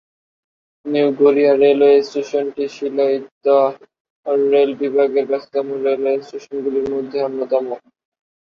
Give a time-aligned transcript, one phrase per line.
[0.85, 3.71] New Garia railway স্টেশনটি Sealdah
[4.51, 7.65] rail বিভাগের ব্যস্ততম রেলওয়ে স্টেশনগুলির মধ্যে অন্যতম।